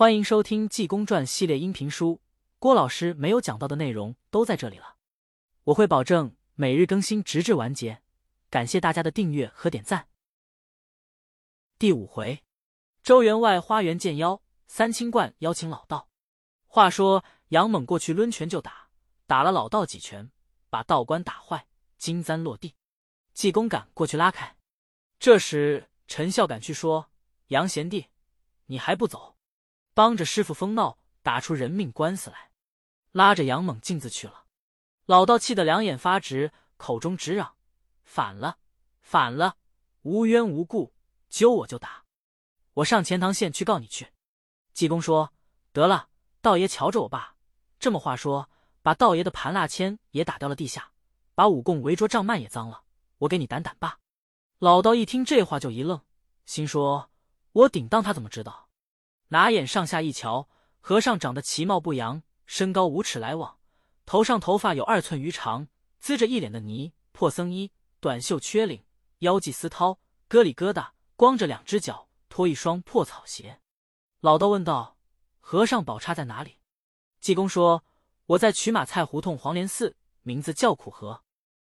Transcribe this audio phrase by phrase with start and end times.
[0.00, 2.22] 欢迎收听《济公传》系列音频书，
[2.58, 4.96] 郭老师没有讲到的内容都在这里了。
[5.64, 8.00] 我会保证每日更新，直至完结。
[8.48, 10.08] 感谢大家的订阅和点赞。
[11.78, 12.42] 第五回，
[13.02, 16.08] 周员外花园见妖，三清观邀请老道。
[16.66, 18.88] 话说杨猛过去抡拳就打，
[19.26, 20.30] 打了老道几拳，
[20.70, 21.66] 把道观打坏，
[21.98, 22.74] 金簪落地。
[23.34, 24.56] 济公赶过去拉开。
[25.18, 27.10] 这时陈孝赶去说
[27.48, 28.06] ：“杨贤弟，
[28.64, 29.36] 你还不走？”
[30.00, 32.52] 帮着师傅疯闹，打出人命官司来，
[33.12, 34.46] 拉着杨猛镜子去了。
[35.04, 37.54] 老道气得两眼发直，口中直嚷
[38.02, 38.56] ：“反了，
[39.02, 39.58] 反了！
[40.00, 40.94] 无缘无故
[41.28, 42.02] 揪我就打，
[42.72, 44.08] 我上钱塘县去告你去。”
[44.72, 45.34] 济公说
[45.70, 46.08] ：“得了，
[46.40, 47.34] 道爷瞧着我罢。”
[47.78, 48.48] 这么话说，
[48.80, 50.92] 把道爷的盘蜡签也打掉了地下，
[51.34, 52.84] 把武供围桌帐幔也脏了。
[53.18, 53.98] 我给你掸掸吧。
[54.60, 56.00] 老道一听这话就一愣，
[56.46, 57.10] 心说
[57.52, 58.68] ：“我顶当他怎么知道？”
[59.32, 60.48] 拿眼上下一瞧，
[60.80, 63.58] 和尚长得其貌不扬，身高五尺来往，
[64.04, 65.68] 头上头发有二寸余长，
[66.00, 68.84] 滋着一脸的泥，破僧衣，短袖缺领，
[69.18, 73.60] 腰系丝绦，疙里疙瘩，光着两只脚，脱一双破草鞋。
[74.20, 74.96] 老道问道
[75.38, 76.58] ：“和尚宝刹在哪里？”
[77.22, 77.84] 济公说
[78.26, 81.22] ：“我在曲马菜胡同黄莲寺，名字叫苦河。”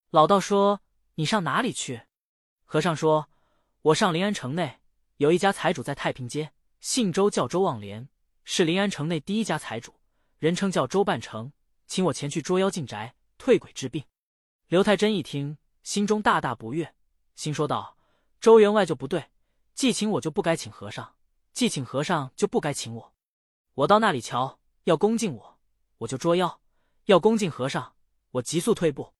[0.09, 0.81] 老道说
[1.17, 2.05] ：“你上哪里去？”
[2.65, 3.29] 和尚说
[3.83, 4.81] ：“我上临安城内，
[5.19, 8.09] 有一家财主在太平街。”姓周，叫周望莲，
[8.43, 9.95] 是临安城内第一家财主，
[10.39, 11.53] 人称叫周半城，
[11.87, 14.03] 请我前去捉妖进宅，退鬼治病。
[14.69, 16.95] 刘太真一听，心中大大不悦，
[17.35, 17.99] 心说道
[18.41, 19.31] ：“周员外就不对，
[19.75, 21.17] 既请我就不该请和尚，
[21.53, 23.13] 既请和尚就不该请我。
[23.75, 25.59] 我到那里瞧，要恭敬我，
[25.99, 26.61] 我就捉妖；
[27.05, 27.95] 要恭敬和尚，
[28.31, 29.13] 我急速退步。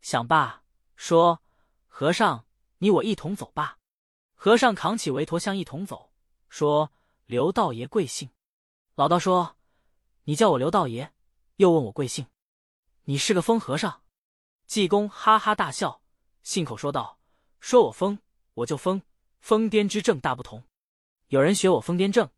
[0.00, 0.62] 想罢，
[0.94, 1.42] 说：
[1.88, 2.46] 和尚，
[2.78, 3.78] 你我一同走吧。
[4.36, 6.12] 和尚扛起韦陀像，一同走，
[6.48, 6.92] 说。
[7.30, 8.28] 刘道爷贵姓？
[8.96, 9.56] 老道说
[10.26, 11.12] ：“你叫我刘道爷，
[11.58, 12.26] 又问我贵姓。
[13.04, 14.02] 你是个疯和尚。”
[14.66, 16.02] 济公哈哈大笑，
[16.42, 17.20] 信口说道
[17.60, 18.18] ：“说我疯，
[18.54, 19.00] 我就疯。
[19.38, 20.64] 疯癫之症大不同。
[21.28, 22.28] 有人学我疯癫症，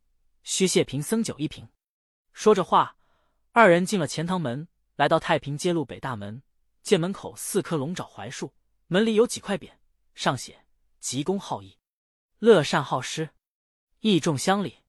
[0.42, 1.66] 需谢贫僧酒一瓶。”
[2.34, 2.98] 说着话，
[3.52, 6.42] 二人进了钱塘门，来到太平街路北大门，
[6.82, 8.52] 见门口四棵龙爪槐树，
[8.88, 9.72] 门里有几块匾，
[10.14, 10.66] 上写
[11.00, 11.78] “济公好义，
[12.40, 13.30] 乐善好施，
[14.00, 14.80] 义重乡里。”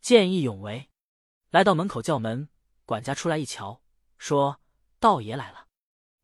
[0.00, 0.90] 见义勇为，
[1.50, 2.48] 来到门口叫门，
[2.84, 3.82] 管家出来一瞧，
[4.16, 4.60] 说
[5.00, 5.66] ：“道爷来了。”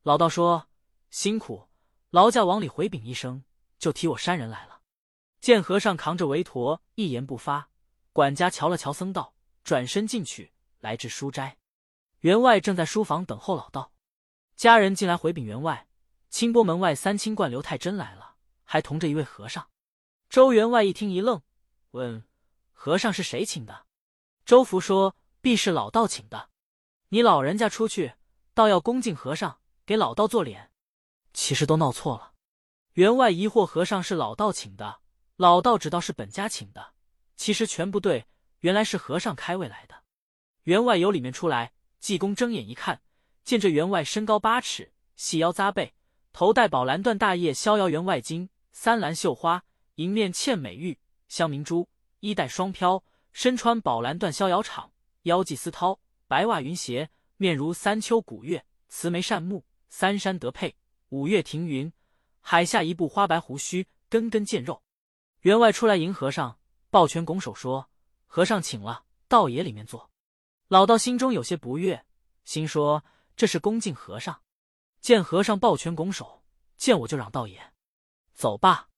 [0.03, 0.69] 老道说
[1.11, 1.69] ：“辛苦，
[2.11, 3.45] 劳驾往里回禀一声，
[3.79, 4.81] 就提我山人来了。”
[5.41, 7.69] 见和尚扛着韦陀，一言不发。
[8.12, 11.59] 管家瞧了瞧僧道，转身进去，来至书斋。
[12.21, 13.93] 员外正在书房等候老道，
[14.56, 15.89] 家人进来回禀员外
[16.31, 19.69] ：“清波门外三清观刘太真来了，还同着一位和尚。”
[20.31, 21.43] 周员外一听一愣，
[21.91, 22.25] 问。
[22.75, 23.87] 和尚是谁请的？
[24.45, 26.51] 周福说：“必是老道请的。
[27.09, 28.12] 你老人家出去，
[28.53, 30.71] 倒要恭敬和尚，给老道做脸。
[31.33, 32.35] 其实都闹错了。”
[32.93, 35.01] 员外疑惑：“和尚是老道请的，
[35.37, 36.93] 老道只道是本家请的，
[37.37, 38.27] 其实全不对。
[38.61, 40.03] 原来是和尚开位来的。”
[40.65, 43.01] 员外由里面出来，济公睁眼一看，
[43.45, 45.95] 见这员外身高八尺，细腰扎背，
[46.35, 49.65] 头戴宝蓝缎大叶逍遥员外巾，三蓝绣花，
[49.95, 50.99] 迎面嵌美玉，
[51.29, 51.89] 镶明珠。
[52.25, 54.89] 衣带双飘，身穿宝蓝缎逍遥氅，
[55.25, 60.75] 腰系丝绦，白袜云鞋，面如三秋古月，慈眉善目，三山得配，
[61.11, 61.93] 五岳停云，
[62.41, 64.83] 海下一步花白胡须，根根见肉。
[65.43, 66.59] 员外出来迎和尚，
[66.89, 67.91] 抱拳拱手说
[68.25, 70.11] ：“和尚请了，道爷里面坐。”
[70.69, 72.06] 老道心中有些不悦，
[72.47, 73.05] 心说
[73.37, 74.41] 这是恭敬和尚。
[75.03, 76.43] 见和尚抱拳拱手，
[76.79, 77.61] 见我就嚷道爷，
[78.33, 78.89] 走吧。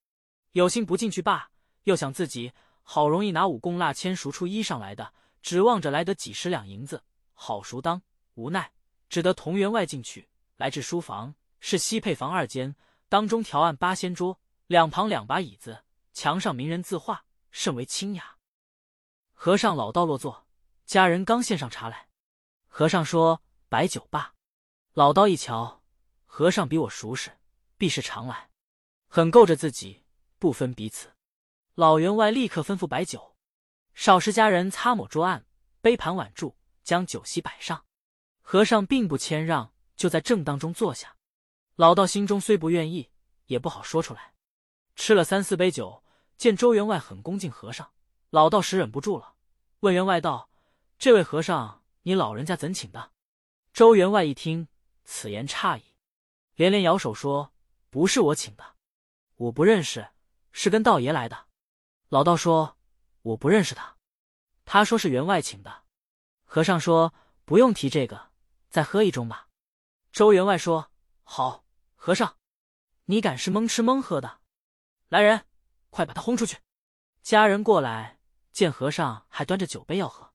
[0.52, 1.50] 有心不进去罢，
[1.82, 2.52] 又想自己。
[2.88, 7.02] 好容易拿五供蜡签赎出衣裳来的，指望着来得几十两银子，
[7.34, 8.00] 好赎当。
[8.34, 8.72] 无奈
[9.08, 12.76] 只得同员外进去，来至书房，是西配房二间，
[13.08, 14.38] 当中条案八仙桌，
[14.68, 15.82] 两旁两把椅子，
[16.12, 18.36] 墙上名人字画，甚为清雅。
[19.32, 20.46] 和尚老道落座，
[20.84, 22.06] 家人刚献上茶来，
[22.68, 24.32] 和尚说摆酒罢。
[24.92, 25.82] 老道一瞧，
[26.24, 27.32] 和尚比我熟识，
[27.76, 28.48] 必是常来，
[29.08, 30.04] 很够着自己，
[30.38, 31.15] 不分彼此。
[31.76, 33.36] 老员外立刻吩咐摆酒，
[33.92, 35.44] 少时家人擦抹桌案，
[35.82, 37.84] 杯盘碗箸，将酒席摆上。
[38.40, 41.14] 和尚并不谦让，就在正当中坐下。
[41.74, 43.10] 老道心中虽不愿意，
[43.44, 44.32] 也不好说出来。
[44.94, 46.02] 吃了三四杯酒，
[46.38, 47.92] 见周员外很恭敬和尚，
[48.30, 49.34] 老道时忍不住了，
[49.80, 50.48] 问员外道
[50.98, 53.12] ：“这位和尚，你老人家怎请的？”
[53.74, 54.66] 周员外一听
[55.04, 55.82] 此言，诧异，
[56.54, 57.52] 连连摇手说
[57.90, 58.64] ：“不是我请的，
[59.34, 60.08] 我不认识，
[60.52, 61.44] 是跟道爷来的。”
[62.08, 62.76] 老道说
[63.22, 63.96] ：“我不认识他。”
[64.64, 65.84] 他说是员外请的。
[66.44, 67.12] 和尚说
[67.44, 68.30] 不用提这个，
[68.68, 69.48] 再喝一盅吧。
[70.12, 70.90] 周员外说
[71.22, 71.64] 好。
[71.98, 72.36] 和尚，
[73.06, 74.38] 你敢是蒙吃蒙喝的？
[75.08, 75.44] 来人，
[75.90, 76.58] 快把他轰出去！
[77.20, 78.20] 家人过来，
[78.52, 80.32] 见和尚还端着酒杯要喝。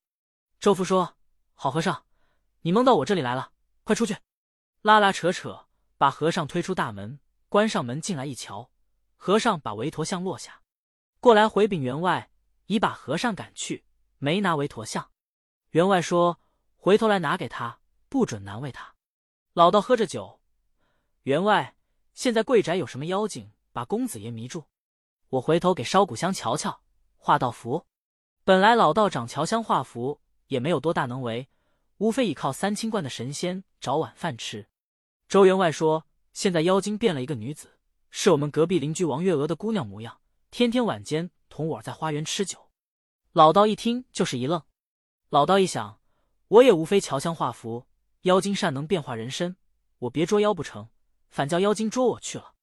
[0.60, 1.16] 周福说
[1.56, 2.04] ：“好和尚，
[2.62, 3.54] 你蒙到我这里来了，
[3.86, 4.18] 快出去！”
[4.84, 8.70] 拉拉扯扯，把和尚推出大门，关上门进来一瞧，
[9.16, 10.61] 和尚把韦陀像落下，
[11.22, 12.32] 过来回禀员外，
[12.66, 13.86] 已把和尚赶去，
[14.18, 15.12] 没拿韦陀像。
[15.70, 16.40] 员外说
[16.78, 17.80] ：“回头来拿给他，
[18.10, 18.96] 不准难为他。”
[19.54, 20.42] 老道喝着酒。
[21.22, 21.76] 员外，
[22.16, 24.66] 现在贵宅有什么妖精把公子爷迷住？
[25.30, 26.82] 我回头给烧骨香瞧瞧，
[27.18, 27.86] 画道符。
[28.44, 31.48] 本来老道长乔香画符也没有多大能为，
[31.98, 34.68] 无非倚靠三清观的神仙找晚饭吃。
[35.28, 37.78] 周员外说，现在妖精变了一个女子，
[38.10, 40.18] 是我们隔壁邻居王月娥的姑娘模样，
[40.52, 42.70] 天天晚间同我在花园吃酒。
[43.32, 44.62] 老道一听就是一愣。
[45.30, 46.02] 老道一想，
[46.50, 47.88] 我也无非乔香画符，
[48.24, 49.56] 妖精善能变化人身，
[50.00, 50.90] 我别捉妖不成？
[51.30, 52.54] 反叫妖精捉我去了，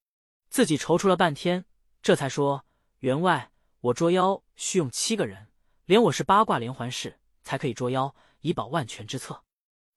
[0.50, 1.64] 自己踌躇了半天，
[2.02, 2.66] 这才说
[3.00, 3.50] ：“员外，
[3.80, 5.48] 我捉妖需用七个人，
[5.86, 9.42] 连我是八卦连环式，才可以捉妖，以保万全之策。”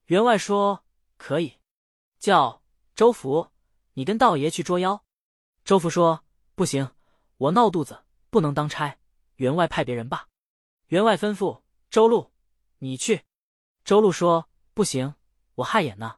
[0.08, 0.86] 员外说
[1.20, 1.60] ：“可以，
[2.20, 2.64] 叫
[2.96, 3.50] 周福，
[3.96, 5.04] 你跟道爷去捉妖。”
[5.66, 6.24] 周福说
[6.56, 6.90] ：“不行，
[7.42, 9.00] 我闹肚子，不能当差。
[9.38, 10.28] 员外派别人吧。”
[10.90, 12.32] 员外吩咐周路
[12.78, 13.24] ：“你去。”
[13.84, 15.16] 周路说：“不行，
[15.56, 16.18] 我害眼呢。”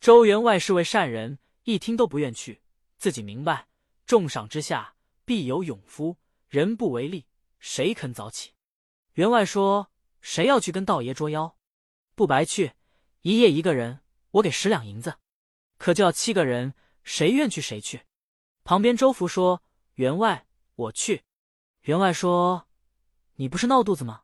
[0.00, 1.40] 周员外是位善人。
[1.64, 2.60] 一听都不愿去，
[2.98, 3.68] 自己明白，
[4.04, 6.16] 重赏之下必有勇夫，
[6.48, 7.26] 人不为力，
[7.60, 8.52] 谁肯早起？
[9.12, 11.56] 员外说：“谁要去跟道爷捉妖？
[12.16, 12.72] 不白去，
[13.20, 14.00] 一夜一个人，
[14.32, 15.18] 我给十两银子。
[15.78, 16.74] 可就要七个人，
[17.04, 18.02] 谁愿去谁去？”
[18.64, 19.62] 旁边周福说
[19.94, 21.24] ：“员外，我去。”
[21.82, 22.66] 员外说
[23.36, 24.22] ：“你不是闹肚子吗？”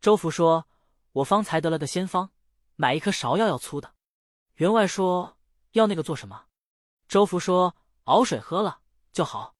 [0.00, 0.66] 周福说
[1.12, 2.30] ：“我方才得了个仙方，
[2.74, 3.94] 买一颗芍药要粗的。”
[4.56, 5.36] 员外说
[5.72, 6.46] ：“要那个做什么？”
[7.08, 8.80] 周福说：“熬水喝了
[9.12, 9.54] 就好。”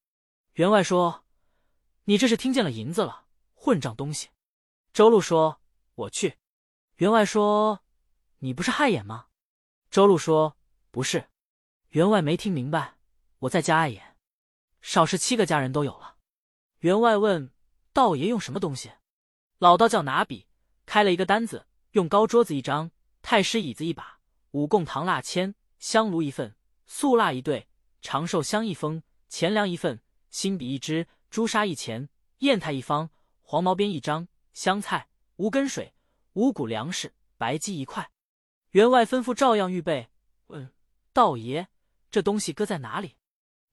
[0.55, 1.25] 员外说
[2.05, 4.31] ：“你这是听见了银子了，混账东西！”
[4.93, 5.61] 周路说
[5.95, 6.39] ：“我去。”
[6.97, 7.81] 员外说
[8.41, 9.27] ：“你不是害眼吗？”
[9.91, 10.57] 周路说
[10.91, 11.29] ：“不是。”
[11.91, 12.97] 员外没听明白，
[13.41, 14.17] 我在家碍眼，
[14.81, 16.16] 少是七个家人都有了。
[16.81, 17.51] 员外问
[17.93, 18.93] 道爷用什么东西，
[19.59, 20.47] 老道叫拿笔
[20.85, 22.91] 开了一个单子，用高桌子一张，
[23.23, 24.19] 太师椅子一把，
[24.51, 26.55] 五供糖蜡签，香炉一份。
[26.87, 27.67] 素蜡一对，
[28.01, 30.01] 长寿香一封，钱粮一份，
[30.31, 32.09] 新笔一支，朱砂一钱，
[32.39, 33.11] 砚台一方，
[33.43, 35.95] 黄毛边一张，香菜、无根水、
[36.35, 38.09] 五谷粮食、白鸡一块。
[38.71, 40.09] 员外吩咐照样预备。
[40.47, 40.71] 问
[41.13, 41.67] 道爷，
[42.11, 43.17] 这东西搁在哪里？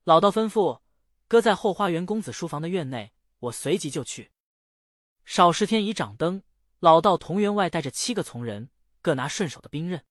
[0.02, 0.80] 老道吩咐，
[1.34, 3.12] 搁在后花园公子书房的院内。
[3.40, 4.30] 我随即就去。
[5.24, 6.44] 少时天已掌灯，
[6.78, 8.70] 老道同员外带着七个从人，
[9.02, 10.04] 各拿顺手的兵刃，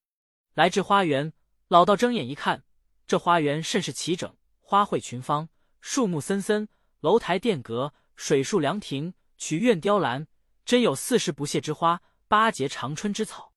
[0.52, 1.32] 来至花园。
[1.68, 2.64] 老道睁眼一看。
[3.06, 5.48] 这花园甚是齐整，花卉群芳，
[5.80, 6.68] 树木森森，
[7.00, 10.26] 楼台殿阁，水树凉亭，曲院雕栏，
[10.66, 13.54] 真有四时不谢之花，八节长春之草。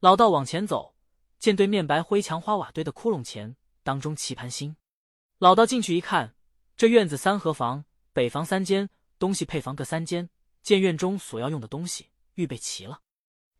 [0.00, 0.96] 老道往前走，
[1.38, 4.76] 见对面白灰墙花瓦堆的窟窿前，当中棋盘星。
[5.38, 6.33] 老道进去一看，
[6.84, 10.28] 这院子三合房，北房三间，东西配房各三间。
[10.62, 13.00] 见院中所要用的东西预备齐了。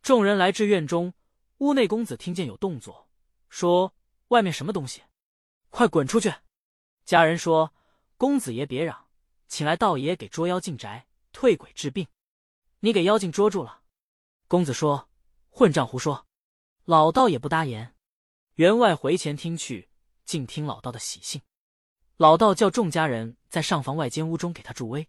[0.02, 1.14] 众人来至院中，
[1.56, 3.08] 屋内公子听见有动作，
[3.48, 3.94] 说
[4.28, 5.04] ：“外面什么东西？”
[5.70, 6.34] 快滚出去！
[7.06, 7.72] 家人说
[8.18, 9.06] ：“公子爷别嚷，
[9.48, 12.06] 请来道爷给捉妖进宅退鬼治病。
[12.80, 13.80] 你给妖精捉住了。”
[14.48, 15.08] 公子说
[15.48, 16.26] ：“混账胡说！”
[16.84, 17.94] 老道也不答言。
[18.56, 19.88] 员外回前听去，
[20.26, 21.40] 竟听老道的喜信。
[22.16, 25.08] 老道叫众家人在上房外间屋中给他助威。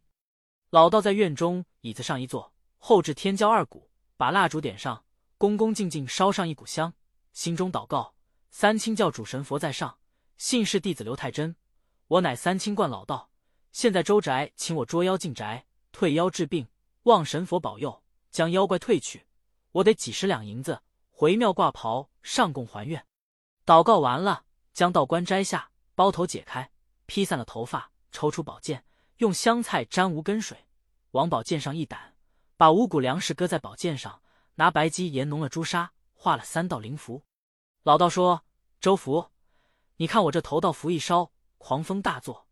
[0.72, 5.06] 老道在院中椅子上一坐，后置天椒二股，把蜡烛点上，
[5.38, 6.92] 恭恭敬敬烧上一股香，
[7.32, 8.16] 心中祷告：
[8.50, 10.00] 三清教主神佛在上。
[10.38, 11.56] 信是弟子刘太真，
[12.08, 13.30] 我乃三清观老道。
[13.72, 16.68] 现在周宅请我捉妖进宅，退妖治病，
[17.04, 19.28] 望神佛保佑，将妖怪退去。
[19.74, 20.82] 我得几十两银子，
[21.12, 23.06] 回庙挂袍，上供还愿。
[23.64, 24.44] 祷告完了，
[24.74, 26.70] 将道冠摘下，包头解开，
[27.06, 28.84] 披散了头发，抽出宝剑，
[29.18, 30.66] 用香菜沾无根水，
[31.12, 31.98] 往宝剑上一掸，
[32.58, 34.22] 把五谷粮食搁在宝剑上，
[34.56, 37.24] 拿白鸡研浓了朱砂，画了三道灵符。
[37.84, 38.44] 老道说
[38.82, 39.32] ：“周福。”
[39.98, 42.48] 你看我这头道符一烧，狂风大作；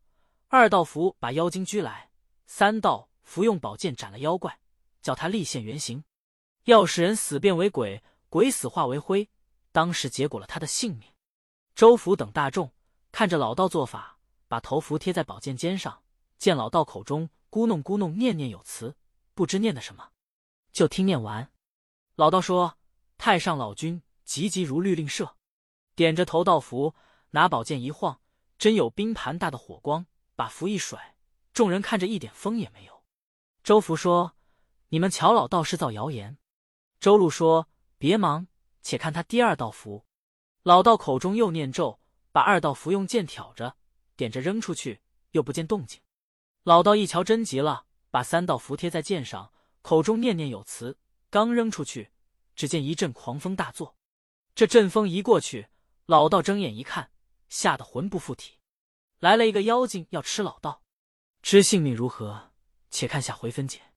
[0.47, 2.09] 二道符把妖精拘来；
[2.45, 4.59] 三道符用宝剑斩了妖怪，
[5.01, 6.03] 叫他立现原形。
[6.65, 9.29] 要使人死变为鬼，鬼死化为灰，
[9.73, 11.11] 当时结果了他的性命。
[11.75, 12.71] 周福等大众
[13.11, 14.12] 看着老道做法，
[14.53, 16.03] 把头符贴在宝剑尖上，
[16.37, 18.95] 见老道口中咕哝咕哝念念有词，
[19.33, 20.11] 不知念的什么。
[20.71, 21.51] 就听念完。
[22.13, 22.77] 老道说
[23.17, 25.37] ：“太上老君急急如律令射。”
[25.97, 26.93] 点着头道符，
[27.31, 28.21] 拿宝剑一晃，
[28.59, 30.05] 真有冰盘大的火光，
[30.35, 31.15] 把符一甩，
[31.51, 33.01] 众人看着一点风也没有。
[33.63, 34.33] 周福说
[34.89, 36.37] ：“你们瞧，老道是造谣言。”
[37.01, 37.67] 周路说
[37.97, 38.45] ：“别忙，
[38.83, 40.05] 且看他第二道符。”
[40.61, 41.99] 老道口中又念咒，
[42.31, 43.77] 把二道符用剑挑着，
[44.15, 45.01] 点着扔出去，
[45.31, 45.99] 又不见动静。
[46.63, 49.51] 老道一瞧真急了，把三道符贴在剑上，
[49.81, 50.97] 口中念念有词，
[51.29, 52.11] 刚扔出去，
[52.55, 53.97] 只见一阵狂风大作。
[54.55, 55.67] 这阵风一过去，
[56.05, 57.11] 老道睁眼一看，
[57.49, 58.59] 吓得魂不附体，
[59.19, 60.83] 来了一个妖精要吃老道，
[61.41, 62.51] 知性命如何？
[62.89, 63.92] 且看下回分解。